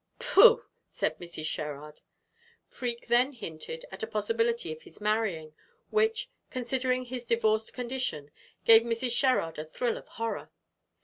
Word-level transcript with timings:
"Pooh!" 0.17 0.65
said 0.87 1.19
Mrs. 1.19 1.45
Sherrard. 1.45 2.01
Freke 2.65 3.05
then 3.07 3.33
hinted 3.33 3.85
at 3.91 4.01
a 4.01 4.07
possibility 4.07 4.71
of 4.71 4.81
his 4.81 4.99
marrying, 4.99 5.53
which, 5.91 6.31
considering 6.49 7.05
his 7.05 7.23
divorced 7.27 7.73
condition, 7.73 8.31
gave 8.65 8.81
Mrs. 8.81 9.11
Sherrard 9.15 9.59
a 9.59 9.63
thrill 9.63 9.97
of 9.99 10.07
horror. 10.07 10.49